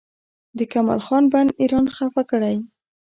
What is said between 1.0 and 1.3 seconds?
خان